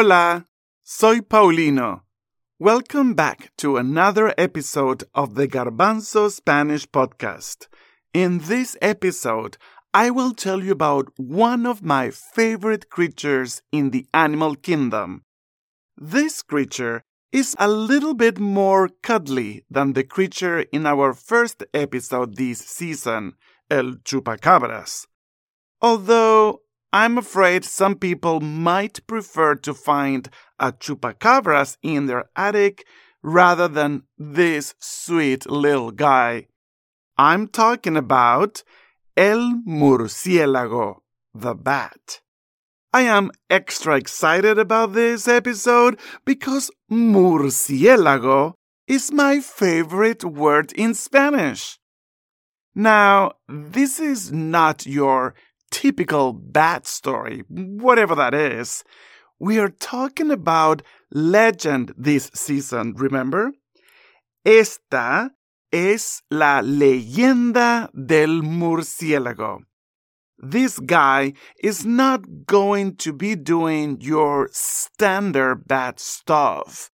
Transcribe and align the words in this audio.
Hola, 0.00 0.44
soy 0.84 1.18
Paulino. 1.18 2.02
Welcome 2.60 3.14
back 3.14 3.50
to 3.56 3.78
another 3.78 4.32
episode 4.38 5.02
of 5.12 5.34
the 5.34 5.48
Garbanzo 5.48 6.30
Spanish 6.30 6.86
podcast. 6.86 7.66
In 8.14 8.38
this 8.38 8.76
episode, 8.80 9.56
I 9.92 10.10
will 10.10 10.34
tell 10.34 10.62
you 10.62 10.70
about 10.70 11.08
one 11.16 11.66
of 11.66 11.82
my 11.82 12.10
favorite 12.10 12.90
creatures 12.90 13.62
in 13.72 13.90
the 13.90 14.06
animal 14.14 14.54
kingdom. 14.54 15.24
This 15.96 16.42
creature 16.42 17.02
is 17.32 17.56
a 17.58 17.66
little 17.66 18.14
bit 18.14 18.38
more 18.38 18.90
cuddly 19.02 19.64
than 19.68 19.94
the 19.94 20.04
creature 20.04 20.60
in 20.70 20.86
our 20.86 21.12
first 21.12 21.64
episode 21.74 22.36
this 22.36 22.60
season, 22.60 23.32
El 23.68 23.96
Chupacabras. 24.04 25.08
Although 25.82 26.60
I'm 26.92 27.18
afraid 27.18 27.64
some 27.64 27.96
people 27.96 28.40
might 28.40 29.06
prefer 29.06 29.56
to 29.56 29.74
find 29.74 30.28
a 30.58 30.72
chupacabras 30.72 31.76
in 31.82 32.06
their 32.06 32.30
attic 32.34 32.86
rather 33.22 33.68
than 33.68 34.04
this 34.16 34.74
sweet 34.78 35.48
little 35.50 35.90
guy. 35.90 36.46
I'm 37.18 37.48
talking 37.48 37.96
about 37.96 38.62
El 39.16 39.60
Murciélago, 39.66 41.00
the 41.34 41.54
bat. 41.54 42.20
I 42.92 43.02
am 43.02 43.32
extra 43.50 43.96
excited 43.96 44.58
about 44.58 44.94
this 44.94 45.28
episode 45.28 46.00
because 46.24 46.70
murciélago 46.90 48.54
is 48.86 49.12
my 49.12 49.40
favorite 49.40 50.24
word 50.24 50.72
in 50.72 50.94
Spanish. 50.94 51.78
Now, 52.74 53.32
this 53.46 54.00
is 54.00 54.32
not 54.32 54.86
your 54.86 55.34
typical 55.78 56.32
bat 56.32 56.88
story, 56.88 57.44
whatever 57.48 58.16
that 58.16 58.34
is. 58.34 58.82
We 59.38 59.60
are 59.60 59.68
talking 59.68 60.32
about 60.32 60.82
legend 61.12 61.94
this 61.96 62.32
season, 62.34 62.94
remember? 62.96 63.52
Esta 64.44 65.30
es 65.72 66.22
la 66.32 66.62
leyenda 66.62 67.88
del 67.94 68.42
murciélago. 68.42 69.60
This 70.36 70.80
guy 70.80 71.34
is 71.62 71.86
not 71.86 72.46
going 72.46 72.96
to 72.96 73.12
be 73.12 73.36
doing 73.36 73.98
your 74.00 74.48
standard 74.50 75.68
bat 75.68 76.00
stuff. 76.00 76.90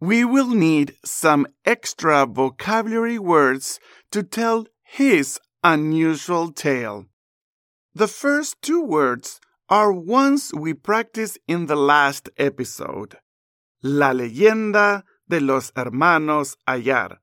We 0.00 0.24
will 0.24 0.54
need 0.54 0.94
some 1.04 1.46
extra 1.66 2.24
vocabulary 2.24 3.18
words 3.18 3.78
to 4.12 4.22
tell 4.22 4.64
his 4.82 5.38
unusual 5.62 6.50
tale. 6.52 7.04
The 7.96 8.08
first 8.08 8.60
two 8.60 8.82
words 8.82 9.40
are 9.70 9.90
ones 9.90 10.52
we 10.52 10.74
practiced 10.74 11.38
in 11.48 11.64
the 11.64 11.76
last 11.76 12.28
episode. 12.36 13.16
La 13.82 14.12
leyenda 14.12 15.04
de 15.26 15.40
los 15.40 15.72
hermanos 15.74 16.58
Ayar. 16.68 17.20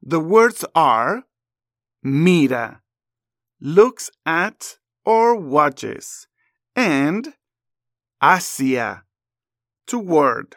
The 0.00 0.18
words 0.18 0.64
are 0.74 1.24
mira, 2.02 2.80
looks 3.60 4.10
at 4.24 4.78
or 5.04 5.36
watches, 5.36 6.26
and 6.74 7.34
hacia, 8.22 9.02
toward. 9.86 10.56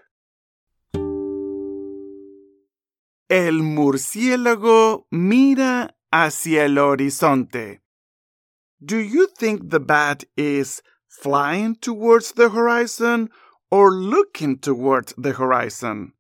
El 3.29 3.59
murciélago 3.59 5.03
mira 5.11 5.93
hacia 6.13 6.63
el 6.63 6.77
horizonte. 6.77 7.82
Do 8.83 8.97
you 8.97 9.27
think 9.27 9.69
the 9.69 9.79
bat 9.79 10.25
is 10.35 10.81
flying 11.07 11.75
towards 11.75 12.33
the 12.33 12.49
horizon 12.49 13.29
or 13.71 13.91
looking 13.91 14.57
towards 14.57 15.13
the 15.17 15.33
horizon? 15.33 16.13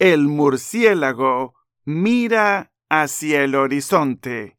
El 0.00 0.20
murciélago 0.20 1.50
mira 1.84 2.70
hacia 2.90 3.42
el 3.42 3.52
horizonte. 3.52 4.52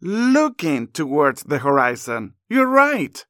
Looking 0.00 0.86
towards 0.86 1.42
the 1.42 1.58
horizon. 1.58 2.34
You're 2.48 2.66
right. 2.68 3.26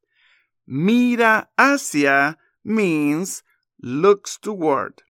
Mira 0.66 1.48
hacia 1.59 2.36
means 2.62 3.42
looks 3.82 4.38
toward. 4.38 5.03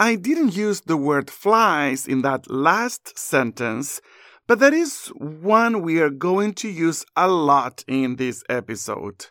I 0.00 0.14
didn't 0.14 0.56
use 0.56 0.80
the 0.80 0.96
word 0.96 1.30
flies 1.30 2.06
in 2.06 2.22
that 2.22 2.50
last 2.50 3.18
sentence, 3.18 4.00
but 4.46 4.58
that 4.60 4.72
is 4.72 5.08
one 5.08 5.82
we 5.82 6.00
are 6.00 6.08
going 6.08 6.54
to 6.54 6.70
use 6.70 7.04
a 7.16 7.28
lot 7.28 7.84
in 7.86 8.16
this 8.16 8.42
episode. 8.48 9.26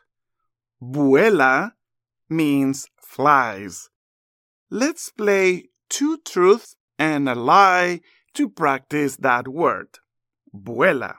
Vuela 0.80 1.72
means 2.30 2.86
flies. 3.02 3.90
Let's 4.70 5.10
play 5.10 5.70
two 5.90 6.20
truths 6.20 6.76
and 7.00 7.28
a 7.28 7.34
lie 7.34 8.02
to 8.36 8.48
practice 8.48 9.16
that 9.16 9.48
word. 9.48 9.98
Vuela. 10.56 11.16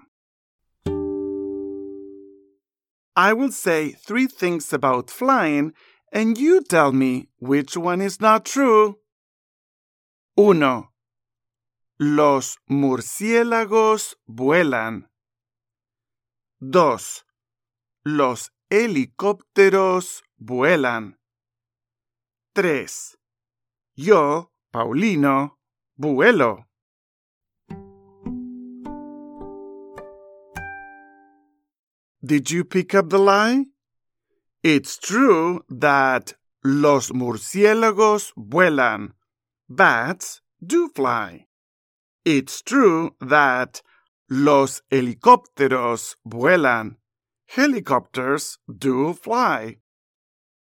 I 3.17 3.33
will 3.33 3.51
say 3.51 3.91
three 3.91 4.29
things 4.29 4.73
about 4.73 5.11
flying, 5.11 5.73
and 6.13 6.39
you 6.39 6.63
tell 6.63 6.93
me 6.93 7.31
which 7.41 7.77
one 7.77 8.01
is 8.01 8.21
not 8.21 8.45
true. 8.45 9.00
Uno. 10.43 10.95
Los 11.99 12.61
murciélagos 12.67 14.19
vuelan. 14.25 15.11
Dos. 16.59 17.27
Los 18.05 18.51
helicópteros 18.71 20.25
vuelan. 20.39 21.21
Tres. 22.55 23.19
Yo, 23.95 24.51
Paulino, 24.71 25.59
vuelo. 25.97 26.71
Did 32.23 32.51
you 32.51 32.65
pick 32.65 32.95
up 32.95 33.11
the 33.11 33.19
lie? 33.19 33.67
It's 34.63 34.99
true 34.99 35.67
that 35.69 36.33
los 36.63 37.13
murciélagos 37.13 38.33
vuelan. 38.37 39.20
Bats 39.73 40.41
do 40.61 40.89
fly. 40.89 41.47
It's 42.25 42.61
true 42.61 43.15
that 43.21 43.83
los 44.29 44.83
helicópteros 44.91 46.17
vuelan. 46.27 46.97
Helicopters 47.47 48.59
do 48.69 49.15
fly. 49.15 49.77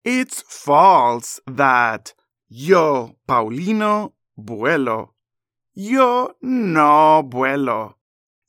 It's 0.04 0.42
false 0.42 1.38
that 1.46 2.14
yo, 2.48 3.16
Paulino, 3.28 4.14
vuelo. 4.36 5.14
Yo 5.72 6.34
no 6.42 7.22
vuelo. 7.22 7.94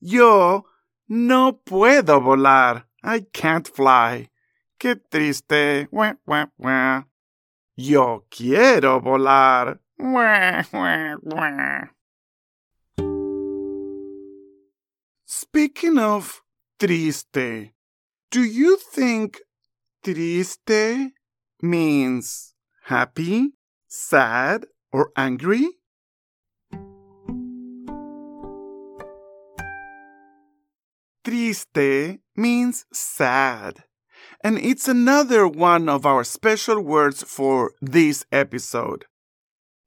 Yo 0.02 0.66
no 1.08 1.52
puedo 1.54 2.20
volar. 2.20 2.86
I 3.04 3.28
can't 3.32 3.68
fly. 3.68 4.32
Qué 4.80 4.96
triste. 4.96 5.88
Wah, 5.92 6.14
wah, 6.26 6.48
wah. 6.58 7.04
Yo 7.76 8.26
quiero 8.32 9.00
volar. 9.00 9.78
Speaking 15.26 15.98
of 15.98 16.42
triste, 16.80 17.74
do 18.30 18.44
you 18.44 18.78
think 18.78 19.42
triste 20.04 21.12
means 21.64 22.54
happy, 22.84 23.54
sad, 23.88 24.68
or 24.92 25.12
angry? 25.18 25.68
Triste 31.24 32.20
means 32.36 32.86
sad. 32.94 33.84
And 34.44 34.60
it's 34.60 34.88
another 34.88 35.48
one 35.48 35.90
of 35.90 36.06
our 36.06 36.24
special 36.24 36.82
words 36.82 37.24
for 37.24 37.74
this 37.82 38.26
episode. 38.32 39.06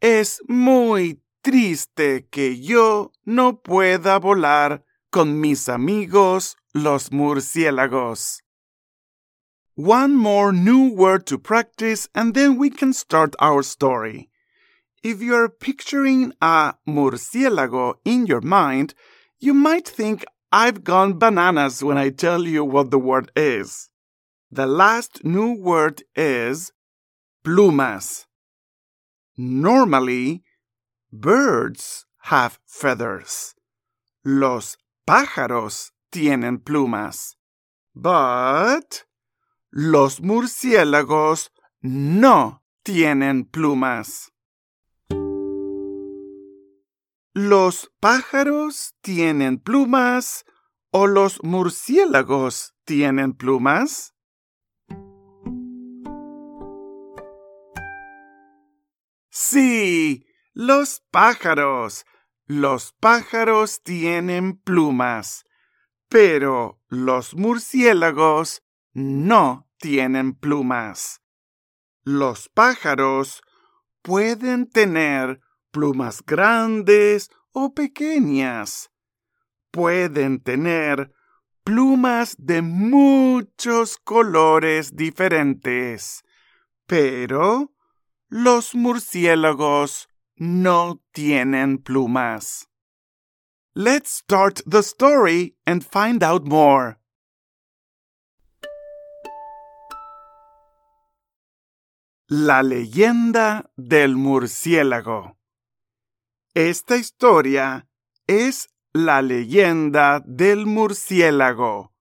Es 0.00 0.40
muy 0.48 1.20
triste 1.42 2.26
que 2.30 2.58
yo 2.58 3.12
no 3.26 3.60
pueda 3.60 4.18
volar 4.18 4.82
con 5.10 5.40
mis 5.40 5.68
amigos 5.68 6.56
los 6.72 7.10
murciélagos. 7.10 8.42
One 9.74 10.14
more 10.14 10.52
new 10.52 10.94
word 10.94 11.26
to 11.26 11.38
practice 11.38 12.08
and 12.14 12.32
then 12.34 12.56
we 12.56 12.70
can 12.70 12.92
start 12.94 13.34
our 13.40 13.62
story. 13.62 14.30
If 15.02 15.20
you're 15.20 15.48
picturing 15.48 16.32
a 16.40 16.74
murciélago 16.86 17.94
in 18.04 18.26
your 18.26 18.42
mind, 18.42 18.94
you 19.38 19.52
might 19.52 19.86
think 19.86 20.24
I've 20.52 20.82
gone 20.82 21.18
bananas 21.18 21.82
when 21.82 21.98
I 21.98 22.10
tell 22.10 22.46
you 22.46 22.64
what 22.64 22.90
the 22.90 22.98
word 22.98 23.30
is. 23.36 23.90
The 24.50 24.66
last 24.66 25.24
new 25.24 25.52
word 25.52 26.02
is 26.16 26.72
plumas. 27.44 28.26
Normally, 29.36 30.42
birds 31.12 32.06
have 32.24 32.58
feathers. 32.66 33.54
Los 34.24 34.76
pájaros 35.06 35.92
tienen 36.10 36.58
plumas. 36.58 37.36
But 37.94 39.04
los 39.70 40.20
murciélagos 40.20 41.50
no 41.80 42.62
tienen 42.82 43.44
plumas. 43.44 44.32
¿Los 47.32 47.90
pájaros 48.00 48.94
tienen 49.00 49.58
plumas 49.58 50.44
o 50.90 51.06
los 51.06 51.42
murciélagos 51.44 52.74
tienen 52.84 53.34
plumas? 53.34 54.14
Sí, 59.42 60.26
los 60.52 61.02
pájaros. 61.10 62.04
Los 62.44 62.92
pájaros 63.00 63.82
tienen 63.82 64.58
plumas, 64.58 65.46
pero 66.10 66.78
los 66.88 67.34
murciélagos 67.34 68.62
no 68.92 69.66
tienen 69.78 70.34
plumas. 70.34 71.22
Los 72.02 72.50
pájaros 72.50 73.40
pueden 74.02 74.68
tener 74.68 75.40
plumas 75.70 76.22
grandes 76.22 77.30
o 77.52 77.72
pequeñas. 77.72 78.90
Pueden 79.70 80.42
tener 80.42 81.14
plumas 81.64 82.36
de 82.38 82.60
muchos 82.60 83.96
colores 83.96 84.94
diferentes, 84.96 86.24
pero 86.86 87.72
los 88.30 88.76
murciélagos 88.76 90.08
no 90.36 91.02
tienen 91.12 91.78
plumas. 91.78 92.68
Let's 93.74 94.10
start 94.10 94.62
the 94.64 94.82
story 94.84 95.56
and 95.66 95.84
find 95.84 96.22
out 96.22 96.46
more. 96.46 96.98
La 102.28 102.62
leyenda 102.62 103.68
del 103.76 104.14
murciélago. 104.14 105.36
Esta 106.54 106.96
historia 106.96 107.88
es 108.28 108.68
la 108.92 109.22
leyenda 109.22 110.22
del 110.24 110.66
murciélago. 110.66 111.92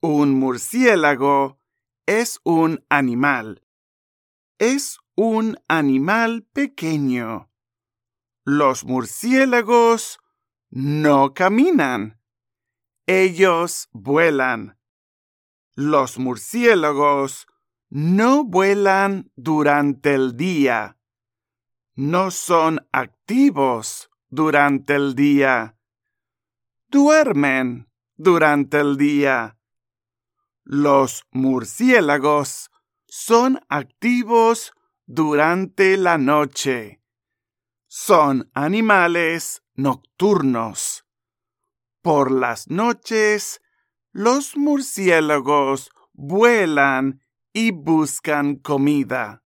Un 0.00 0.34
murciélago 0.34 1.58
es 2.06 2.40
un 2.44 2.82
animal. 2.88 3.62
Es 4.58 4.98
un 5.18 5.58
animal 5.66 6.44
pequeño. 6.52 7.50
Los 8.44 8.84
murciélagos 8.84 10.20
no 10.70 11.34
caminan. 11.34 12.20
Ellos 13.06 13.88
vuelan. 13.92 14.78
Los 15.74 16.18
murciélagos 16.18 17.48
no 17.90 18.44
vuelan 18.44 19.32
durante 19.34 20.14
el 20.14 20.36
día 20.36 20.98
no 21.98 22.30
son 22.30 22.86
activos 22.92 24.08
durante 24.28 24.94
el 24.94 25.16
día. 25.16 25.76
Duermen 26.86 27.90
durante 28.14 28.78
el 28.78 28.96
día. 28.96 29.58
Los 30.62 31.26
murciélagos 31.32 32.70
son 33.08 33.58
activos 33.68 34.74
durante 35.08 35.96
la 35.96 36.18
noche. 36.18 37.00
Son 37.86 38.50
animales 38.52 39.62
nocturnos. 39.74 41.06
Por 42.02 42.30
las 42.30 42.68
noches, 42.68 43.62
los 44.12 44.54
murciélagos 44.58 45.90
vuelan 46.12 47.22
y 47.54 47.70
buscan 47.70 48.56
comida. 48.56 49.42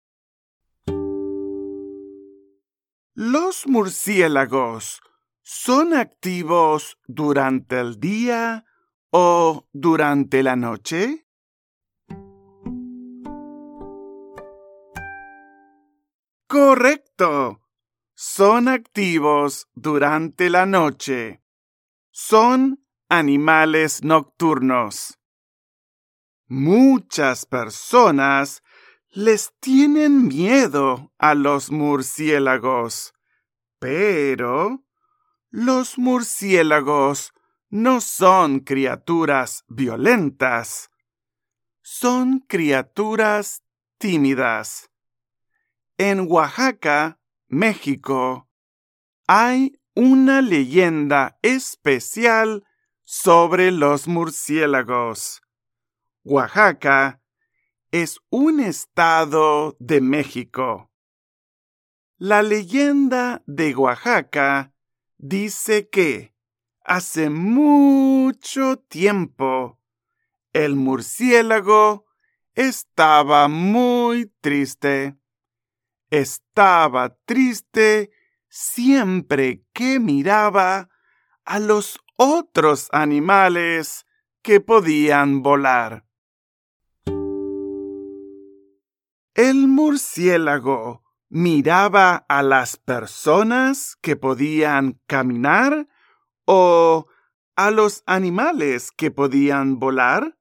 ¿Los 3.14 3.66
murciélagos 3.66 5.00
son 5.40 5.94
activos 5.94 6.98
durante 7.06 7.80
el 7.80 7.98
día 7.98 8.66
o 9.08 9.66
durante 9.72 10.42
la 10.42 10.54
noche? 10.54 11.25
Correcto. 16.56 17.60
Son 18.14 18.66
activos 18.68 19.68
durante 19.74 20.48
la 20.48 20.64
noche. 20.64 21.42
Son 22.12 22.82
animales 23.10 24.02
nocturnos. 24.02 25.18
Muchas 26.48 27.44
personas 27.44 28.62
les 29.10 29.52
tienen 29.60 30.28
miedo 30.28 31.12
a 31.18 31.34
los 31.34 31.70
murciélagos. 31.70 33.12
Pero 33.78 34.82
los 35.50 35.98
murciélagos 35.98 37.34
no 37.68 38.00
son 38.00 38.60
criaturas 38.60 39.62
violentas. 39.68 40.90
Son 41.82 42.38
criaturas 42.48 43.62
tímidas. 43.98 44.90
En 45.98 46.30
Oaxaca, 46.30 47.18
México, 47.48 48.50
hay 49.26 49.80
una 49.94 50.42
leyenda 50.42 51.38
especial 51.40 52.64
sobre 53.02 53.70
los 53.70 54.06
murciélagos. 54.06 55.40
Oaxaca 56.22 57.22
es 57.92 58.20
un 58.28 58.60
estado 58.60 59.74
de 59.80 60.02
México. 60.02 60.90
La 62.18 62.42
leyenda 62.42 63.42
de 63.46 63.74
Oaxaca 63.74 64.74
dice 65.16 65.88
que 65.88 66.34
hace 66.84 67.30
mucho 67.30 68.76
tiempo 68.80 69.80
el 70.52 70.76
murciélago 70.76 72.04
estaba 72.54 73.48
muy 73.48 74.30
triste. 74.42 75.16
Estaba 76.10 77.16
triste 77.24 78.10
siempre 78.48 79.64
que 79.72 79.98
miraba 79.98 80.88
a 81.44 81.58
los 81.58 81.98
otros 82.16 82.88
animales 82.92 84.06
que 84.42 84.60
podían 84.60 85.42
volar. 85.42 86.06
El 89.34 89.68
murciélago 89.68 91.02
miraba 91.28 92.24
a 92.28 92.42
las 92.42 92.76
personas 92.76 93.96
que 94.00 94.16
podían 94.16 95.00
caminar 95.06 95.88
o 96.46 97.06
a 97.56 97.70
los 97.70 98.02
animales 98.06 98.92
que 98.92 99.10
podían 99.10 99.78
volar? 99.78 100.38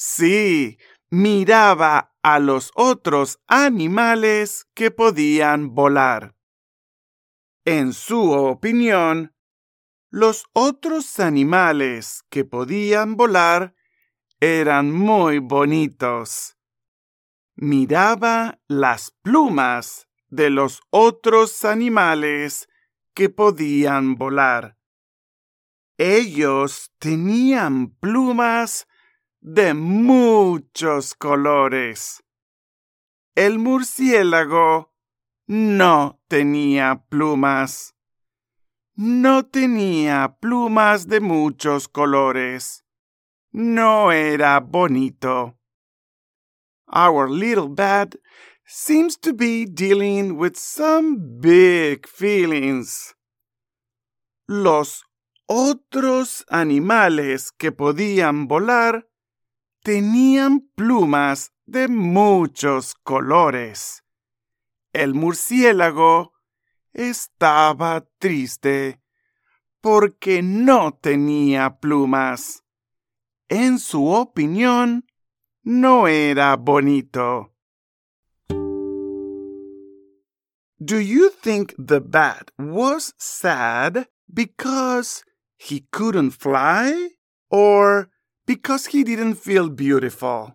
Sí, 0.00 0.78
miraba 1.10 2.14
a 2.22 2.38
los 2.38 2.70
otros 2.76 3.40
animales 3.48 4.68
que 4.72 4.92
podían 4.92 5.74
volar. 5.74 6.36
En 7.64 7.92
su 7.92 8.30
opinión, 8.30 9.34
los 10.08 10.46
otros 10.52 11.18
animales 11.18 12.22
que 12.30 12.44
podían 12.44 13.16
volar 13.16 13.74
eran 14.38 14.92
muy 14.92 15.40
bonitos. 15.40 16.56
Miraba 17.56 18.60
las 18.68 19.10
plumas 19.22 20.08
de 20.28 20.50
los 20.50 20.80
otros 20.90 21.64
animales 21.64 22.68
que 23.14 23.30
podían 23.30 24.14
volar. 24.14 24.78
Ellos 25.96 26.92
tenían 27.00 27.90
plumas 27.96 28.86
de 29.40 29.74
muchos 29.74 31.14
colores. 31.14 32.22
El 33.34 33.58
murciélago 33.58 34.92
no 35.46 36.20
tenía 36.28 37.04
plumas. 37.08 37.94
no 38.98 39.46
tenía 39.46 40.36
plumas 40.40 41.06
de 41.06 41.20
muchos 41.20 41.86
colores. 41.86 42.84
No 43.52 44.10
era 44.10 44.58
bonito. 44.58 45.56
Our 46.88 47.30
little 47.30 47.68
bat 47.68 48.16
seems 48.66 49.16
to 49.18 49.32
be 49.32 49.66
dealing 49.66 50.36
with 50.36 50.56
some 50.56 51.38
big 51.40 52.08
feelings. 52.08 53.14
Los 54.48 55.04
otros 55.46 56.44
animales 56.50 57.52
que 57.52 57.70
podían 57.70 58.48
volar 58.48 59.07
tenían 59.82 60.68
plumas 60.74 61.52
de 61.66 61.88
muchos 61.88 62.94
colores. 62.94 64.04
El 64.92 65.14
murciélago 65.14 66.32
estaba 66.92 68.06
triste 68.18 69.00
porque 69.80 70.42
no 70.42 70.92
tenía 70.94 71.78
plumas. 71.78 72.64
En 73.48 73.78
su 73.78 74.08
opinión, 74.08 75.06
no 75.62 76.08
era 76.08 76.56
bonito. 76.56 77.54
Do 80.80 81.00
you 81.00 81.30
think 81.30 81.74
the 81.76 82.00
bat 82.00 82.50
was 82.56 83.12
sad 83.18 84.08
because 84.32 85.24
he 85.56 85.86
couldn't 85.90 86.32
fly 86.32 87.10
or 87.50 88.10
because 88.48 88.86
he 88.86 89.04
didn't 89.04 89.34
feel 89.34 89.68
beautiful? 89.68 90.54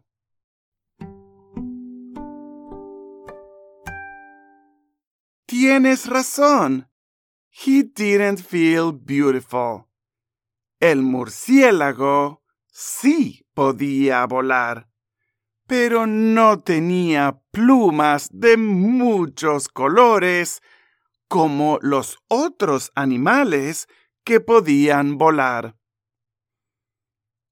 Tienes 5.46 6.08
razón. 6.08 6.88
He 7.52 7.84
didn't 7.84 8.40
feel 8.40 8.92
beautiful. 8.94 9.86
El 10.80 11.04
murciélago 11.04 12.42
sí 12.66 13.46
podía 13.54 14.26
volar, 14.26 14.90
pero 15.68 16.08
no 16.08 16.62
tenía 16.62 17.40
plumas 17.52 18.28
de 18.32 18.58
muchos 18.58 19.70
colores 19.70 20.64
como 21.28 21.78
los 21.84 22.18
otros 22.28 22.92
animales 22.96 23.88
que 24.24 24.40
podían 24.40 25.20
volar. 25.20 25.76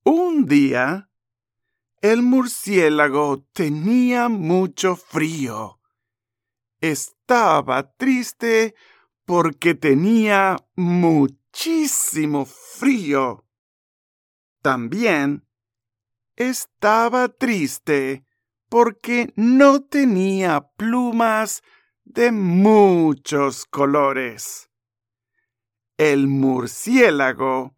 Un 0.03 0.45
día, 0.45 1.09
el 2.01 2.21
murciélago 2.23 3.45
tenía 3.53 4.29
mucho 4.29 4.95
frío 4.95 5.81
estaba 6.81 7.93
triste 7.95 8.75
porque 9.25 9.75
tenía 9.75 10.57
muchísimo 10.75 12.45
frío. 12.45 13.45
También 14.61 15.47
estaba 16.35 17.29
triste 17.29 18.25
porque 18.67 19.31
no 19.35 19.83
tenía 19.83 20.71
plumas 20.75 21.61
de 22.03 22.31
muchos 22.31 23.65
colores. 23.65 24.69
El 25.97 26.27
murciélago 26.27 27.77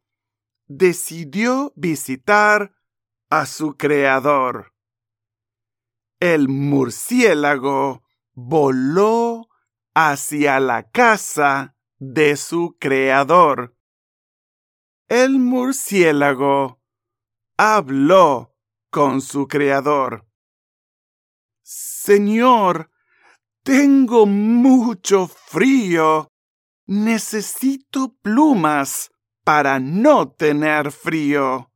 decidió 0.78 1.72
visitar 1.76 2.74
a 3.30 3.46
su 3.46 3.78
creador. 3.78 4.74
El 6.20 6.50
murciélago 6.50 8.04
voló 8.34 9.50
hacia 9.94 10.60
la 10.60 10.90
casa 10.90 11.76
de 12.00 12.38
su 12.38 12.78
creador. 12.80 13.76
El 15.08 15.40
murciélago 15.40 16.82
habló 17.58 18.56
con 18.90 19.22
su 19.22 19.48
creador. 19.48 20.26
Señor, 21.62 22.90
tengo 23.64 24.26
mucho 24.26 25.28
frío. 25.28 26.28
Necesito 26.86 28.16
plumas 28.22 29.13
para 29.44 29.80
no 29.80 30.30
tener 30.30 30.92
frío. 30.92 31.72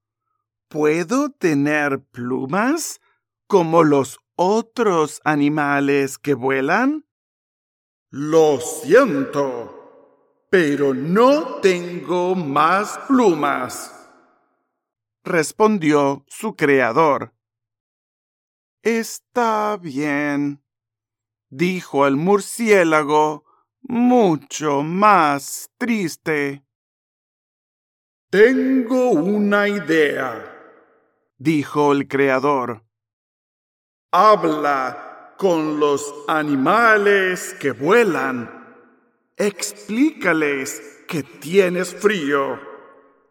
¿Puedo 0.68 1.30
tener 1.30 2.02
plumas 2.02 3.00
como 3.48 3.84
los 3.84 4.20
otros 4.36 5.22
animales 5.24 6.18
que 6.18 6.34
vuelan? 6.34 7.06
Lo 8.10 8.60
siento, 8.60 10.46
pero 10.50 10.94
no 10.94 11.56
tengo 11.56 12.36
más 12.36 12.98
plumas, 13.08 13.94
respondió 15.24 16.24
su 16.28 16.56
creador. 16.56 17.34
Está 18.82 19.78
bien, 19.78 20.64
dijo 21.50 22.08
el 22.08 22.16
murciélago, 22.16 23.44
mucho 23.82 24.84
más 24.84 25.70
triste. 25.78 26.67
Tengo 28.30 29.12
una 29.12 29.70
idea, 29.70 30.54
dijo 31.38 31.94
el 31.94 32.10
creador. 32.10 32.84
Habla 34.12 35.34
con 35.38 35.80
los 35.80 36.14
animales 36.28 37.56
que 37.58 37.72
vuelan. 37.72 38.76
Explícales 39.38 41.06
que 41.08 41.24
tienes 41.24 41.96
frío. 41.96 42.60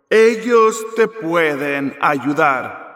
Ellos 0.09 0.83
te 0.97 1.09
pueden 1.09 1.95
ayudar. 2.01 2.87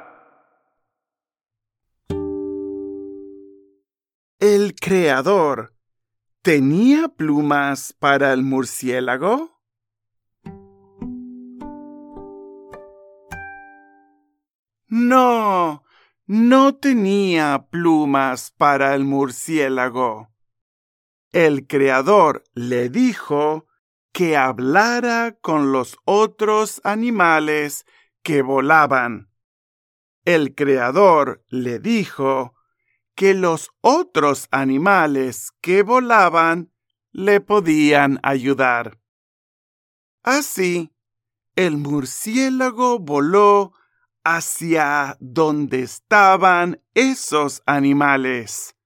¿El 4.39 4.75
creador 4.75 5.75
tenía 6.41 7.09
plumas 7.09 7.93
para 7.93 8.33
el 8.33 8.43
murciélago? 8.43 9.60
No, 14.93 15.85
no 16.27 16.75
tenía 16.75 17.69
plumas 17.71 18.51
para 18.51 18.97
el 18.97 19.05
murciélago. 19.05 20.33
El 21.31 21.69
creador 21.69 22.43
le 22.55 22.89
dijo 22.89 23.69
que 24.13 24.37
hablara 24.37 25.39
con 25.41 25.71
los 25.71 25.97
otros 26.05 26.81
animales 26.83 27.87
que 28.25 28.43
volaban. 28.43 29.31
El 30.25 30.57
creador 30.57 31.45
le 31.47 31.79
dijo 31.79 32.57
que 33.15 33.35
los 33.35 33.71
otros 33.83 34.49
animales 34.51 35.53
que 35.61 35.85
volaban 35.85 36.73
le 37.13 37.41
podían 37.41 38.19
ayudar. 38.25 38.99
Así, 40.25 40.93
el 41.55 41.77
murciélago 41.77 42.99
voló 42.99 43.75
hacia 44.25 45.17
donde 45.21 45.83
estaban 45.83 46.83
esos 46.95 47.63
animales. 47.67 48.77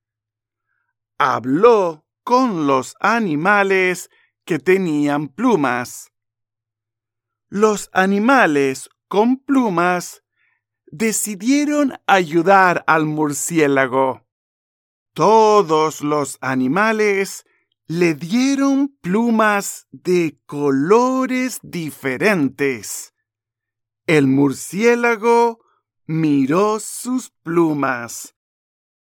Habló 1.18 2.06
con 2.22 2.66
los 2.66 2.96
animales 3.00 4.10
que 4.44 4.58
tenían 4.58 5.28
plumas. 5.28 6.12
Los 7.48 7.88
animales 7.92 8.90
con 9.08 9.36
plumas 9.36 10.22
decidieron 10.86 11.94
ayudar 12.06 12.84
al 12.86 13.06
murciélago. 13.06 14.26
Todos 15.12 16.00
los 16.00 16.38
animales 16.40 17.44
le 17.86 18.14
dieron 18.14 18.96
plumas 19.00 19.86
de 19.92 20.40
colores 20.46 21.60
diferentes. 21.62 23.13
El 24.06 24.26
murciélago 24.26 25.60
miró 26.06 26.78
sus 26.78 27.30
plumas. 27.30 28.36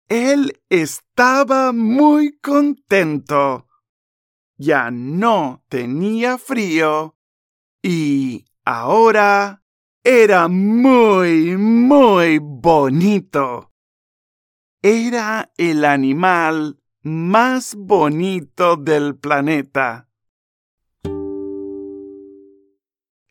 Él 0.09 0.62
estaba 0.71 1.73
muy 1.73 2.38
contento. 2.38 3.66
Ya 4.57 4.90
no 4.90 5.62
tenía 5.68 6.38
frío 6.38 7.16
y 7.83 8.47
ahora 8.64 9.62
era 10.02 10.49
muy, 10.49 11.59
muy 11.59 12.38
bonito. 12.40 13.75
Era 14.80 15.52
el 15.59 15.85
animal 15.85 16.80
más 17.02 17.75
bonito 17.75 18.76
del 18.76 19.16
planeta. 19.16 20.07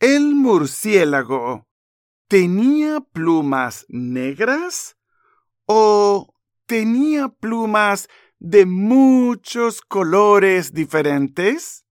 El 0.00 0.36
murciélago 0.36 1.66
tenía 2.28 3.00
plumas 3.00 3.84
negras 3.88 4.96
o 5.66 6.32
tenía 6.66 7.28
plumas 7.30 8.08
de 8.38 8.64
muchos 8.64 9.80
colores 9.80 10.72
diferentes? 10.72 11.84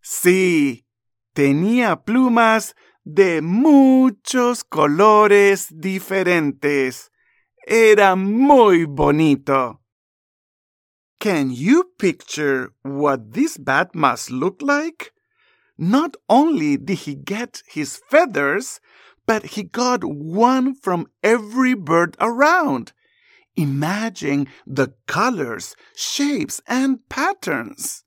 Sí, 0.00 0.84
tenía 1.32 2.02
plumas 2.02 2.74
de 3.04 3.40
muchos 3.40 4.64
colores 4.64 5.68
diferentes. 5.70 7.12
Era 7.64 8.16
muy 8.16 8.84
bonito. 8.84 9.83
Can 11.24 11.50
you 11.50 11.84
picture 11.98 12.74
what 12.82 13.32
this 13.32 13.56
bat 13.56 13.94
must 13.94 14.30
look 14.30 14.60
like? 14.60 15.14
Not 15.78 16.18
only 16.28 16.76
did 16.76 16.98
he 17.08 17.14
get 17.14 17.62
his 17.66 17.96
feathers, 17.96 18.78
but 19.24 19.56
he 19.56 19.62
got 19.62 20.04
one 20.04 20.74
from 20.74 21.06
every 21.22 21.72
bird 21.72 22.14
around. 22.20 22.92
Imagine 23.56 24.48
the 24.66 24.92
colors, 25.06 25.74
shapes, 25.96 26.60
and 26.66 26.98
patterns. 27.08 28.04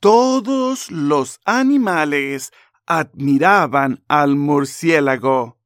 Todos 0.00 0.92
los 0.92 1.40
animales 1.44 2.52
admiraban 2.88 3.98
al 4.08 4.36
murciélago. 4.36 5.56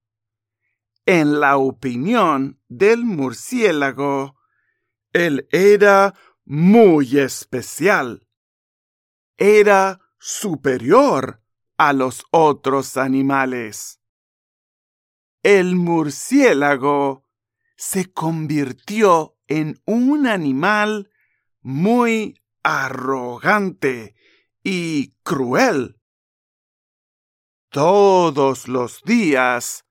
En 1.06 1.38
la 1.38 1.58
opinión 1.58 2.56
del 2.70 3.04
murciélago, 3.04 4.36
él 5.12 5.48
era 5.50 6.14
muy 6.44 7.18
especial. 7.18 8.26
Era 9.36 10.00
superior 10.18 11.42
a 11.76 11.92
los 11.92 12.24
otros 12.30 12.96
animales. 12.96 14.00
El 15.42 15.76
murciélago 15.76 17.24
se 17.76 18.12
convirtió 18.12 19.38
en 19.48 19.80
un 19.86 20.26
animal 20.26 21.10
muy 21.62 22.38
arrogante 22.62 24.14
y 24.62 25.12
cruel. 25.22 25.98
Todos 27.70 28.68
los 28.68 29.02
días, 29.02 29.86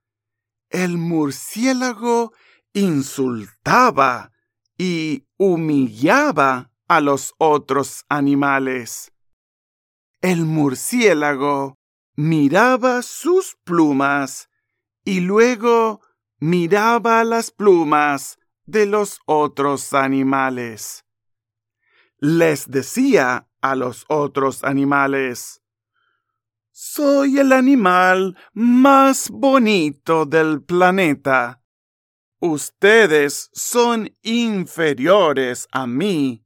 el 0.70 0.98
murciélago 0.98 2.34
insultaba 2.74 4.32
y 4.80 5.28
humillaba 5.38 6.72
a 6.88 7.02
los 7.02 7.36
otros 7.38 8.06
animales. 8.08 9.12
El 10.22 10.46
murciélago 10.46 11.78
miraba 12.16 13.02
sus 13.02 13.58
plumas 13.66 14.50
y 15.04 15.20
luego 15.20 16.02
miraba 16.40 17.26
las 17.26 17.52
plumas 17.52 18.40
de 18.66 18.86
los 18.86 19.20
otros 19.26 19.94
animales. 19.94 21.06
Les 22.18 22.70
decía 22.72 23.50
a 23.62 23.76
los 23.76 24.06
otros 24.08 24.64
animales, 24.64 25.62
Soy 26.72 27.40
el 27.40 27.52
animal 27.52 28.38
más 28.54 29.30
bonito 29.30 30.26
del 30.26 30.64
planeta. 30.64 31.62
Ustedes 32.42 33.50
son 33.52 34.10
inferiores 34.22 35.68
a 35.74 35.86
mí. 35.86 36.46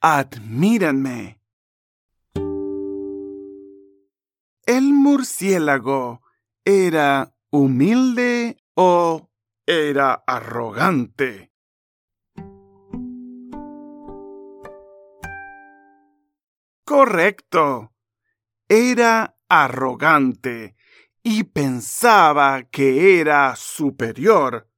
Admírenme. 0.00 1.40
¿El 4.66 4.92
murciélago 4.92 6.22
era 6.64 7.34
humilde 7.50 8.56
o 8.74 9.28
era 9.66 10.22
arrogante? 10.24 11.50
Correcto. 16.84 17.92
Era 18.68 19.36
arrogante 19.48 20.76
y 21.24 21.42
pensaba 21.42 22.62
que 22.62 23.20
era 23.20 23.56
superior. 23.56 24.69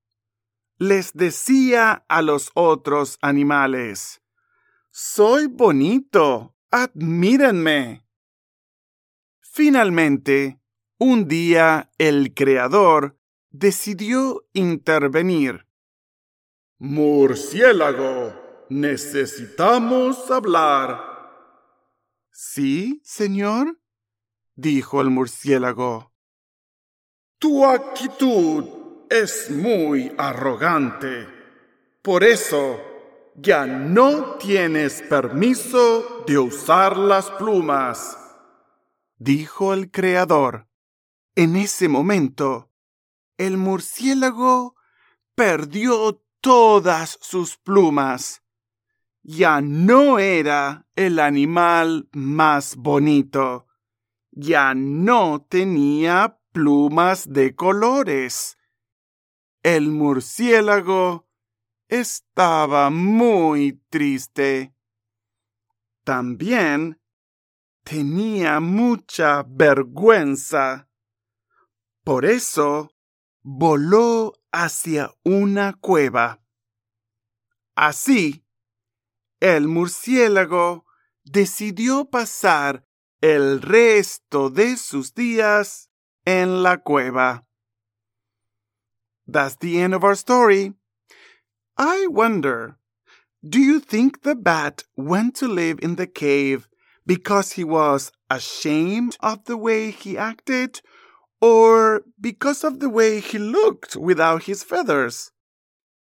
Les 0.85 1.13
decía 1.13 2.05
a 2.09 2.23
los 2.23 2.51
otros 2.55 3.17
animales, 3.23 4.21
Soy 4.91 5.47
bonito, 5.47 6.57
admírenme. 6.73 8.05
Finalmente, 9.41 10.61
un 10.99 11.29
día 11.29 11.93
el 11.99 12.35
Creador 12.35 13.17
decidió 13.51 14.45
intervenir. 14.55 15.69
Murciélago, 16.79 18.67
necesitamos 18.69 20.33
hablar. 20.33 20.99
Sí, 22.33 23.01
señor, 23.05 23.79
dijo 24.57 25.01
el 25.01 25.11
murciélago. 25.11 26.13
Tu 27.39 27.65
actitud 27.65 28.82
es 29.13 29.51
muy 29.51 30.13
arrogante. 30.19 31.29
Por 32.03 32.25
eso, 32.25 32.81
ya 33.37 33.67
no 33.67 34.37
tienes 34.37 35.03
permiso 35.03 36.25
de 36.27 36.39
usar 36.39 36.97
las 36.97 37.31
plumas 37.31 38.19
dijo 39.23 39.73
el 39.73 39.91
Creador. 39.91 40.67
En 41.37 41.55
ese 41.55 41.89
momento, 41.89 42.71
el 43.39 43.57
murciélago 43.57 44.75
perdió 45.37 46.21
todas 46.41 47.19
sus 47.21 47.57
plumas. 47.57 48.43
Ya 49.23 49.61
no 49.61 50.19
era 50.19 50.87
el 50.97 51.21
animal 51.21 52.09
más 52.13 52.75
bonito. 52.75 53.69
Ya 54.33 54.75
no 54.75 55.47
tenía 55.49 56.39
plumas 56.51 57.33
de 57.33 57.55
colores. 57.55 58.59
El 59.63 59.91
murciélago 59.91 61.29
estaba 61.87 62.91
muy 62.91 63.81
triste. 63.91 64.75
También 66.03 67.01
tenía 67.85 68.59
mucha 68.59 69.45
vergüenza. 69.47 70.89
Por 72.03 72.25
eso 72.25 72.93
voló 73.43 74.33
hacia 74.51 75.15
una 75.23 75.75
cueva. 75.75 76.43
Así, 77.77 78.45
el 79.39 79.69
murciélago 79.69 80.87
decidió 81.23 82.11
pasar 82.11 82.85
el 83.21 83.63
resto 83.63 84.51
de 84.51 84.77
sus 84.77 85.15
días 85.15 85.89
en 86.25 86.65
la 86.65 86.83
cueva. 86.83 87.47
That's 89.27 89.57
the 89.57 89.81
end 89.81 89.95
of 89.95 90.05
our 90.05 90.15
story. 90.15 90.75
I 91.77 92.07
wonder, 92.09 92.77
do 93.47 93.61
you 93.61 93.81
think 93.81 94.23
the 94.23 94.35
bat 94.35 94.85
went 94.97 95.35
to 95.37 95.49
live 95.49 95.79
in 95.83 95.97
the 95.97 96.07
cave 96.07 96.69
because 97.07 97.53
he 97.53 97.65
was 97.65 98.13
ashamed 98.31 99.17
of 99.21 99.45
the 99.45 99.57
way 99.57 99.91
he 99.91 100.17
acted 100.17 100.81
or 101.41 102.05
because 102.21 102.63
of 102.63 102.79
the 102.79 102.89
way 102.89 103.21
he 103.21 103.39
looked 103.39 103.97
without 103.97 104.45
his 104.45 104.63
feathers. 104.63 105.33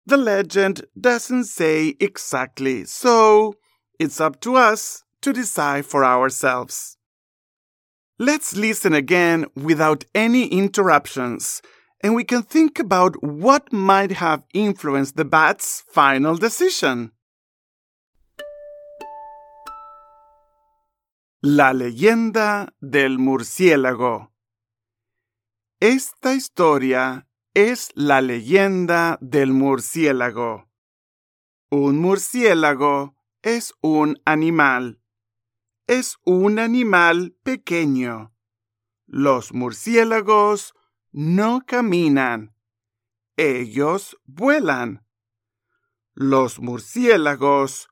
The 0.05 0.17
legend 0.17 0.85
doesn't 0.99 1.45
say 1.45 1.95
exactly, 1.99 2.85
so 2.85 3.55
it's 3.99 4.21
up 4.21 4.39
to 4.41 4.55
us 4.55 5.03
to 5.21 5.33
decide 5.33 5.85
for 5.85 6.05
ourselves. 6.05 6.97
Let's 8.17 8.55
listen 8.55 8.93
again 8.93 9.45
without 9.55 10.05
any 10.15 10.47
interruptions, 10.47 11.61
and 12.05 12.13
we 12.13 12.23
can 12.23 12.43
think 12.43 12.77
about 12.77 13.23
what 13.23 13.73
might 13.73 14.11
have 14.11 14.43
influenced 14.53 15.15
the 15.15 15.25
bat's 15.25 15.83
final 15.87 16.35
decision. 16.35 17.11
La 21.41 21.73
leyenda 21.73 22.71
del 22.79 23.17
murciélago. 23.17 24.29
Esta 25.79 26.35
historia 26.35 27.25
es 27.55 27.89
la 27.95 28.21
leyenda 28.21 29.17
del 29.19 29.51
murciélago. 29.51 30.67
Un 31.71 31.97
murciélago 31.97 33.15
es 33.41 33.73
un 33.81 34.21
animal. 34.25 34.99
Es 35.87 36.17
un 36.23 36.59
animal 36.59 37.33
pequeño. 37.43 38.31
Los 39.07 39.53
murciélagos 39.53 40.75
no 41.17 41.61
caminan. 41.65 42.53
Ellos 43.37 44.17
vuelan. 44.25 45.07
Los 46.13 46.59
murciélagos 46.59 47.87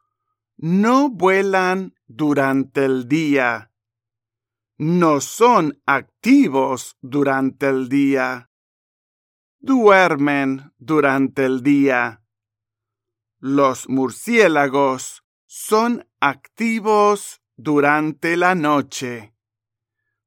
no 0.57 1.09
vuelan 1.09 1.95
durante 2.05 2.83
el 2.83 3.07
día. 3.07 3.71
No 4.77 5.21
son 5.21 5.81
activos 5.85 6.97
durante 6.99 7.69
el 7.69 7.87
día. 7.87 8.49
Duermen 9.59 10.73
durante 10.77 11.45
el 11.45 11.63
día. 11.63 12.23
Los 13.37 13.87
murciélagos 13.87 15.23
son 15.45 16.09
activos 16.19 17.41
durante 17.55 18.35
la 18.35 18.53
noche. 18.53 19.33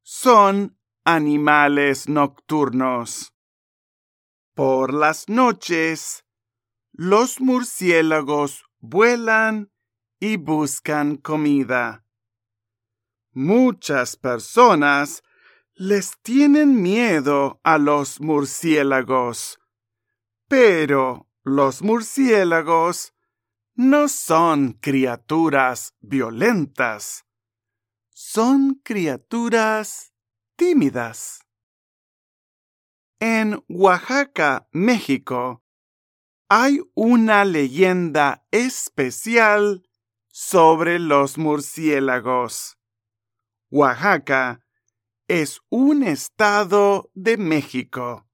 son 0.02 0.75
animales 1.06 2.08
nocturnos. 2.08 3.32
Por 4.54 4.92
las 4.92 5.28
noches, 5.28 6.24
los 6.92 7.40
murciélagos 7.40 8.64
vuelan 8.80 9.70
y 10.18 10.36
buscan 10.36 11.16
comida. 11.16 12.04
Muchas 13.32 14.16
personas 14.16 15.22
les 15.74 16.18
tienen 16.22 16.82
miedo 16.82 17.60
a 17.62 17.78
los 17.78 18.20
murciélagos, 18.20 19.60
pero 20.48 21.28
los 21.44 21.82
murciélagos 21.82 23.14
no 23.76 24.08
son 24.08 24.72
criaturas 24.72 25.94
violentas, 26.00 27.26
son 28.10 28.80
criaturas 28.82 30.15
tímidas. 30.56 31.40
En 33.20 33.62
Oaxaca, 33.68 34.68
México, 34.72 35.62
hay 36.48 36.80
una 36.94 37.44
leyenda 37.44 38.46
especial 38.50 39.88
sobre 40.28 40.98
los 40.98 41.38
murciélagos. 41.38 42.78
Oaxaca 43.70 44.60
es 45.28 45.60
un 45.70 46.02
estado 46.02 47.10
de 47.14 47.36
México. 47.36 48.28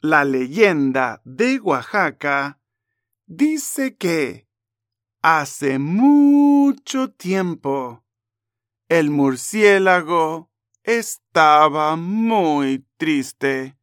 La 0.00 0.24
leyenda 0.24 1.20
de 1.24 1.60
Oaxaca 1.60 2.60
dice 3.26 3.96
que 3.96 4.48
hace 5.22 5.78
mucho 5.78 7.12
tiempo 7.12 8.04
el 8.88 9.10
murciélago 9.10 10.50
estaba 10.88 11.96
muy 11.96 12.86
triste. 12.96 13.76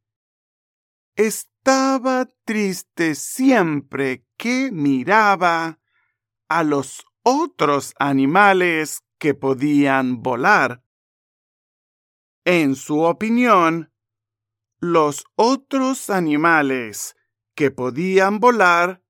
Estaba 1.15 2.27
triste 2.45 3.13
siempre 3.13 4.25
que 4.37 4.71
miraba 4.71 5.79
a 6.49 6.63
los 6.63 7.05
otros 7.21 7.93
animales 7.99 9.03
que 9.19 9.35
podían 9.35 10.23
volar. 10.23 10.83
En 12.43 12.75
su 12.75 13.01
opinión, 13.01 13.93
los 14.79 15.25
otros 15.35 16.09
animales 16.09 17.15
que 17.53 17.69
podían 17.69 18.39
volar 18.39 19.03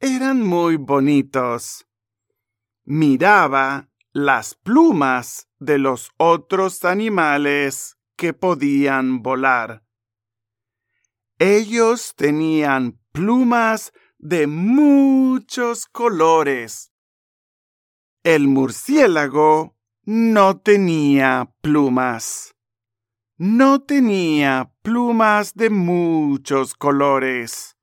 eran 0.00 0.40
muy 0.40 0.76
bonitos. 0.76 1.86
Miraba 2.84 3.89
las 4.12 4.54
plumas 4.54 5.48
de 5.58 5.78
los 5.78 6.10
otros 6.16 6.84
animales 6.84 7.96
que 8.16 8.32
podían 8.32 9.22
volar. 9.22 9.84
Ellos 11.38 12.14
tenían 12.16 13.00
plumas 13.12 13.92
de 14.18 14.46
muchos 14.46 15.86
colores. 15.86 16.92
El 18.22 18.48
murciélago 18.48 19.76
no 20.04 20.58
tenía 20.58 21.54
plumas. 21.62 22.54
No 23.38 23.80
tenía 23.80 24.70
plumas 24.82 25.54
de 25.54 25.70
muchos 25.70 26.74
colores. 26.74 27.78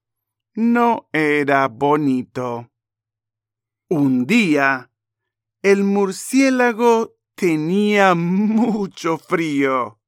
No 0.53 1.09
era 1.13 1.67
bonito. 1.67 2.69
Un 3.89 4.27
día, 4.27 4.91
el 5.71 5.83
murciélago 5.83 7.17
tenía 7.35 8.15
mucho 8.15 9.17
frío. 9.17 9.99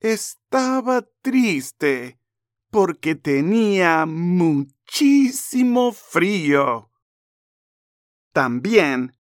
Estaba 0.00 1.02
triste 1.20 2.18
porque 2.70 3.14
tenía 3.14 4.06
muchísimo 4.06 5.92
frío. 5.92 6.90
También 8.32 9.14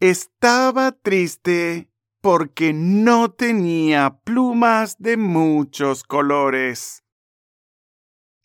estaba 0.00 0.90
triste 0.90 1.88
porque 2.20 2.72
no 2.72 3.30
tenía 3.30 4.18
plumas 4.24 4.98
de 4.98 5.16
muchos 5.16 6.02
colores. 6.02 7.04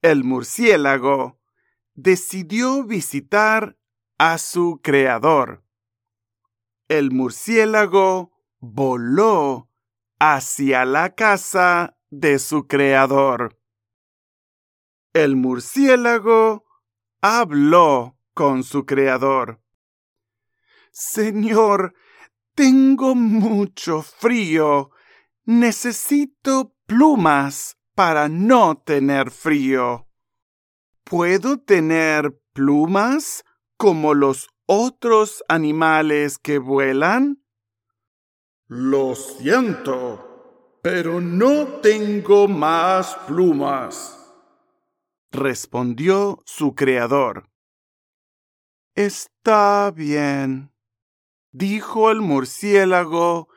El 0.03 0.23
murciélago 0.23 1.39
decidió 1.95 2.84
visitar 2.84 3.75
a 4.19 4.38
su 4.38 4.81
creador 4.84 5.63
el 6.91 7.12
murciélago 7.12 8.34
voló 8.60 9.69
hacia 10.19 10.84
la 10.84 11.15
casa 11.15 11.97
de 12.10 12.38
su 12.38 12.67
creador. 12.67 13.58
El 15.13 15.38
murciélago 15.38 16.65
habló 17.21 18.17
con 18.34 18.65
su 18.65 18.86
creador. 18.86 19.62
Señor, 20.91 21.93
tengo 22.56 23.15
mucho 23.15 24.01
frío. 24.01 24.91
Necesito 25.45 26.75
plumas 26.88 27.77
para 27.95 28.27
no 28.27 28.75
tener 28.75 29.32
frío. 29.32 30.10
¿Puedo 31.06 31.58
tener 31.58 32.38
plumas 32.51 33.45
como 33.77 34.13
los 34.13 34.49
otros 34.73 35.43
animales 35.49 36.38
que 36.38 36.57
vuelan? 36.57 37.43
Lo 38.67 39.15
siento, 39.15 40.79
pero 40.81 41.19
no 41.19 41.65
tengo 41.81 42.47
más 42.47 43.17
plumas, 43.27 44.34
respondió 45.29 46.41
su 46.45 46.73
creador. 46.73 47.49
Está 48.95 49.91
bien, 49.91 50.71
dijo 51.51 52.10
el 52.10 52.21
murciélago 52.21 53.49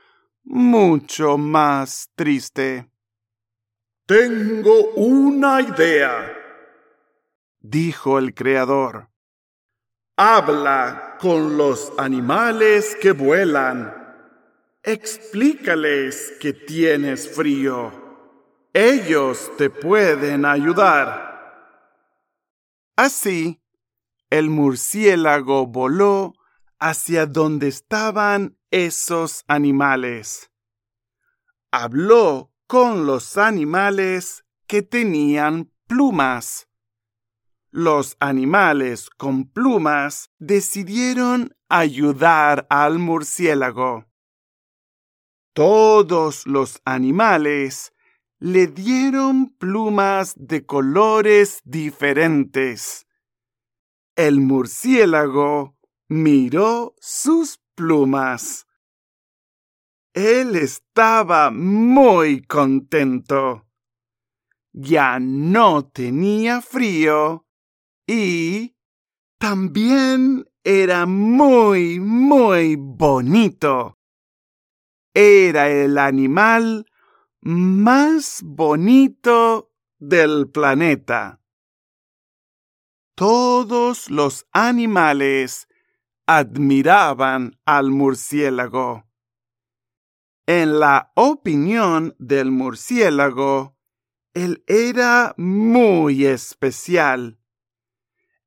mucho 0.42 1.38
más 1.38 2.10
triste. 2.16 2.90
Tengo 4.06 4.90
una 4.96 5.62
idea, 5.62 6.36
dijo 7.60 8.18
el 8.18 8.34
creador. 8.34 9.13
Habla 10.16 11.16
con 11.18 11.56
los 11.56 11.92
animales 11.98 12.96
que 13.02 13.10
vuelan. 13.10 13.92
Explícales 14.84 16.34
que 16.40 16.52
tienes 16.52 17.28
frío. 17.28 17.92
Ellos 18.72 19.50
te 19.58 19.70
pueden 19.70 20.44
ayudar. 20.44 21.34
Así, 22.94 23.60
el 24.30 24.50
murciélago 24.50 25.66
voló 25.66 26.34
hacia 26.78 27.26
donde 27.26 27.66
estaban 27.66 28.56
esos 28.70 29.42
animales. 29.48 30.52
Habló 31.72 32.52
con 32.68 33.04
los 33.04 33.36
animales 33.36 34.44
que 34.68 34.82
tenían 34.82 35.72
plumas 35.88 36.68
los 37.74 38.16
animales 38.20 39.10
con 39.10 39.50
plumas 39.50 40.30
decidieron 40.38 41.56
ayudar 41.68 42.68
al 42.70 43.00
murciélago. 43.00 44.06
Todos 45.54 46.46
los 46.46 46.80
animales 46.84 47.92
le 48.38 48.68
dieron 48.68 49.56
plumas 49.56 50.34
de 50.36 50.64
colores 50.64 51.62
diferentes. 51.64 53.08
El 54.14 54.38
murciélago 54.38 55.76
miró 56.06 56.94
sus 57.00 57.58
plumas. 57.74 58.68
Él 60.12 60.54
estaba 60.54 61.50
muy 61.50 62.42
contento. 62.42 63.66
Ya 64.72 65.18
no 65.18 65.88
tenía 65.88 66.60
frío 66.60 67.43
y 68.06 68.76
también 69.38 70.46
era 70.62 71.06
muy, 71.06 72.00
muy 72.00 72.76
bonito. 72.76 73.98
Era 75.12 75.68
el 75.68 75.98
animal 75.98 76.86
más 77.42 78.40
bonito 78.42 79.70
del 79.98 80.50
planeta. 80.50 81.40
Todos 83.14 84.10
los 84.10 84.46
animales 84.52 85.68
admiraban 86.26 87.58
al 87.64 87.90
murciélago. 87.90 89.04
En 90.46 90.78
la 90.78 91.12
opinión 91.14 92.16
del 92.18 92.50
murciélago, 92.50 93.76
él 94.34 94.64
era 94.66 95.34
muy 95.36 96.26
especial 96.26 97.38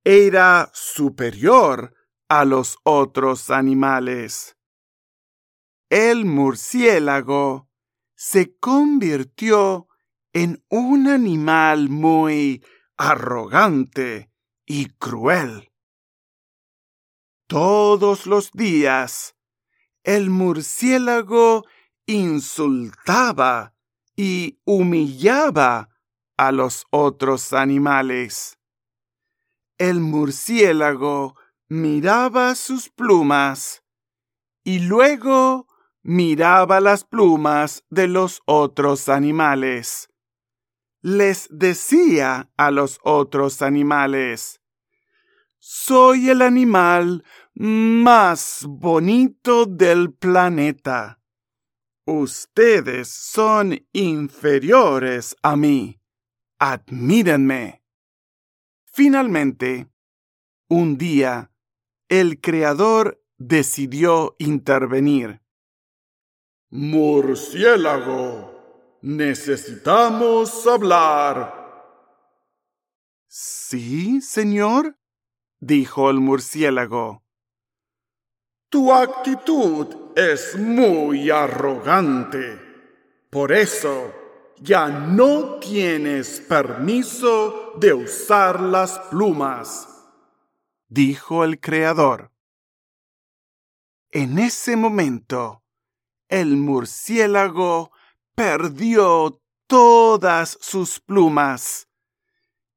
era 0.09 0.71
superior 0.73 1.93
a 2.29 2.45
los 2.45 2.77
otros 2.83 3.49
animales. 3.49 4.55
el 5.89 6.23
murciélago 6.23 7.69
se 8.15 8.57
convirtió 8.57 9.89
en 10.31 10.63
un 10.69 11.09
animal 11.09 11.89
muy 11.89 12.63
arrogante 12.95 14.31
y 14.65 14.85
cruel. 14.91 15.73
Todos 17.47 18.27
los 18.27 18.53
días, 18.53 19.35
el 20.03 20.29
murciélago 20.29 21.65
insultaba 22.05 23.73
y 24.15 24.61
humillaba 24.63 25.89
a 26.37 26.53
los 26.53 26.85
otros 26.91 27.51
animales. 27.51 28.56
El 29.77 29.99
murciélago 29.99 31.35
miraba 31.69 32.55
sus 32.55 32.89
plumas 32.89 33.83
y 34.63 34.79
luego 34.79 35.67
miraba 36.01 36.79
las 36.79 37.03
plumas 37.03 37.83
de 37.89 38.07
los 38.07 38.41
otros 38.45 39.07
animales. 39.07 40.09
Les 41.01 41.47
decía 41.51 42.49
a 42.57 42.71
los 42.71 42.99
otros 43.03 43.61
animales, 43.61 44.61
soy 45.59 46.29
el 46.29 46.41
animal 46.41 47.23
más 47.53 48.65
bonito 48.67 49.65
del 49.65 50.13
planeta. 50.13 51.19
Ustedes 52.05 53.09
son 53.09 53.85
inferiores 53.91 55.35
a 55.43 55.55
mí. 55.55 55.99
Admírenme. 56.57 57.83
Finalmente, 58.97 59.87
un 60.69 60.97
día, 60.97 61.51
el 62.09 62.41
Creador 62.41 63.23
decidió 63.37 64.35
intervenir. 64.39 65.43
Murciélago, 66.71 68.17
necesitamos 69.03 70.65
hablar. 70.65 71.53
Sí, 73.27 74.19
señor, 74.19 74.97
dijo 75.59 76.09
el 76.09 76.19
murciélago. 76.19 77.23
Tu 78.69 78.91
actitud 78.91 79.95
es 80.15 80.57
muy 80.57 81.29
arrogante. 81.29 82.59
Por 83.29 83.51
eso 83.51 84.26
ya 84.59 84.87
no 84.87 85.55
tienes 85.59 86.41
permiso 86.41 87.73
de 87.77 87.93
usar 87.93 88.59
las 88.59 88.99
plumas, 89.09 89.87
dijo 90.87 91.43
el 91.43 91.59
Creador. 91.59 92.31
En 94.09 94.39
ese 94.39 94.75
momento, 94.75 95.63
el 96.29 96.57
murciélago 96.57 97.91
perdió 98.35 99.41
todas 99.67 100.57
sus 100.61 100.99
plumas. 100.99 101.87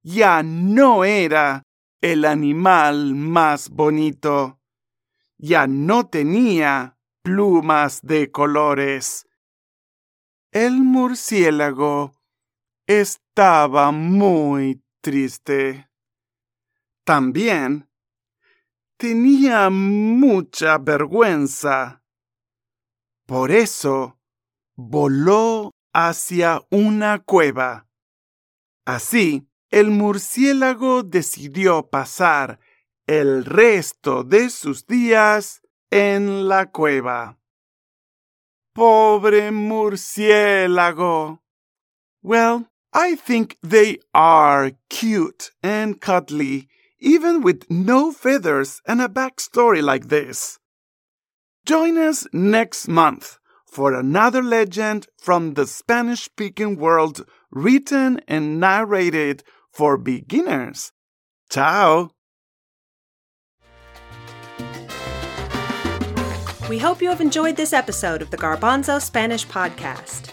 Ya 0.02 0.42
no 0.42 1.04
era 1.04 1.62
el 2.00 2.24
animal 2.24 3.14
más 3.14 3.68
bonito 3.68 4.60
ya 5.42 5.66
no 5.66 6.06
tenía 6.06 6.98
plumas 7.22 8.00
de 8.02 8.30
colores. 8.30 9.26
El 10.52 10.80
murciélago 10.82 12.12
estaba 12.84 13.92
muy 13.92 14.82
triste. 15.00 15.88
También 17.04 17.88
tenía 18.96 19.70
mucha 19.70 20.76
vergüenza. 20.78 22.02
Por 23.26 23.52
eso 23.52 24.18
voló 24.74 25.70
hacia 25.92 26.66
una 26.68 27.20
cueva. 27.20 27.86
Así, 28.84 29.46
el 29.70 29.92
murciélago 29.92 31.04
decidió 31.04 31.90
pasar 31.90 32.58
el 33.06 33.44
resto 33.44 34.24
de 34.24 34.50
sus 34.50 34.84
días 34.84 35.62
en 35.90 36.48
la 36.48 36.72
cueva. 36.72 37.39
Pobre 38.74 39.50
murciélago. 39.50 41.38
Well, 42.22 42.68
I 42.92 43.14
think 43.14 43.56
they 43.62 43.98
are 44.14 44.72
cute 44.88 45.50
and 45.62 46.00
cuddly, 46.00 46.68
even 46.98 47.42
with 47.42 47.70
no 47.70 48.12
feathers 48.12 48.80
and 48.86 49.00
a 49.00 49.08
backstory 49.08 49.82
like 49.82 50.08
this. 50.08 50.58
Join 51.64 51.98
us 51.98 52.26
next 52.32 52.88
month 52.88 53.38
for 53.66 53.92
another 53.92 54.42
legend 54.42 55.06
from 55.16 55.54
the 55.54 55.66
Spanish 55.66 56.24
speaking 56.24 56.76
world 56.76 57.24
written 57.50 58.20
and 58.26 58.58
narrated 58.58 59.44
for 59.72 59.96
beginners. 59.96 60.92
Ciao! 61.50 62.10
We 66.70 66.78
hope 66.78 67.02
you 67.02 67.08
have 67.08 67.20
enjoyed 67.20 67.56
this 67.56 67.72
episode 67.72 68.22
of 68.22 68.30
the 68.30 68.36
Garbanzo 68.36 69.02
Spanish 69.02 69.44
Podcast. 69.44 70.30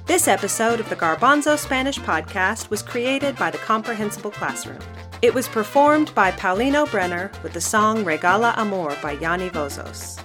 This 0.08 0.28
episode 0.28 0.82
of 0.82 0.90
the 0.90 0.98
Garbanzo 0.98 1.58
Spanish 1.58 2.00
podcast 2.00 2.70
was 2.70 2.84
created 2.84 3.38
by 3.38 3.50
the 3.50 3.60
Comprehensible 3.60 4.32
Classroom. 4.32 4.82
It 5.26 5.34
was 5.34 5.48
performed 5.48 6.14
by 6.14 6.30
Paulino 6.30 6.86
Brenner 6.92 7.32
with 7.42 7.54
the 7.54 7.60
song 7.60 8.06
Regala 8.06 8.56
Amor 8.60 8.96
by 9.02 9.14
Yanni 9.14 9.50
Vozos. 9.50 10.22